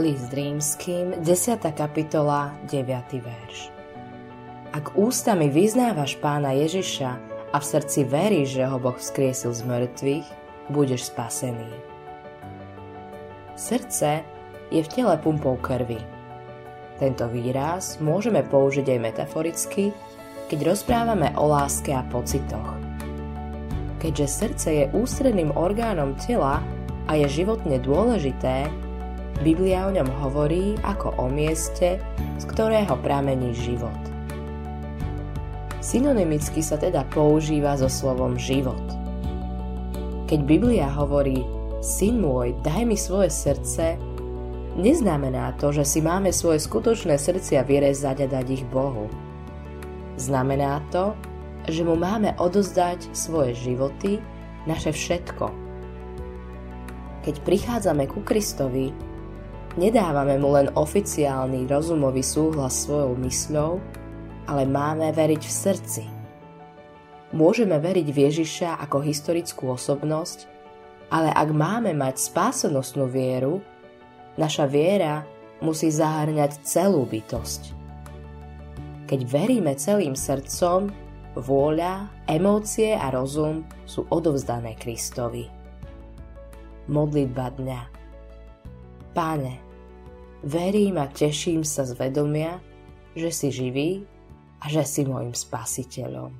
[0.00, 1.60] List rímským, 10.
[1.76, 3.12] kapitola, 9.
[3.12, 3.68] verš.
[4.72, 7.10] Ak ústami vyznávaš pána Ježiša
[7.52, 10.26] a v srdci veríš, že ho Boh vzkriesil z mŕtvych,
[10.72, 11.68] budeš spasený.
[13.52, 14.24] Srdce
[14.72, 16.00] je v tele pumpou krvi.
[16.96, 19.92] Tento výraz môžeme použiť aj metaforicky,
[20.48, 22.80] keď rozprávame o láske a pocitoch.
[24.00, 26.64] Keďže srdce je ústredným orgánom tela
[27.04, 28.72] a je životne dôležité,
[29.42, 31.98] Biblia o ňom hovorí ako o mieste,
[32.38, 33.98] z ktorého pramení život.
[35.82, 38.78] Synonymicky sa teda používa so slovom život.
[40.30, 41.42] Keď Biblia hovorí
[41.82, 43.98] Syn môj, daj mi svoje srdce,
[44.78, 49.10] neznamená to, že si máme svoje skutočné srdcia vyrezať a dať ich Bohu.
[50.22, 51.18] Znamená to,
[51.66, 54.22] že mu máme odozdať svoje životy,
[54.70, 55.50] naše všetko.
[57.26, 58.94] Keď prichádzame ku Kristovi,
[59.72, 63.80] Nedávame mu len oficiálny rozumový súhlas svojou mysľou,
[64.44, 66.04] ale máme veriť v srdci.
[67.32, 70.44] Môžeme veriť v Ježiša ako historickú osobnosť,
[71.08, 73.64] ale ak máme mať spásonosnú vieru,
[74.36, 75.24] naša viera
[75.64, 77.72] musí zahrňať celú bytosť.
[79.08, 80.92] Keď veríme celým srdcom,
[81.32, 85.48] vôľa, emócie a rozum sú odovzdané Kristovi.
[86.92, 88.01] Modlitba dňa
[89.12, 89.60] Páne,
[90.40, 92.64] verím a teším sa z vedomia,
[93.12, 94.08] že si živý
[94.64, 96.32] a že si môjim spasiteľom.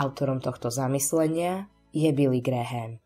[0.00, 3.04] Autorom tohto zamyslenia je Billy Graham.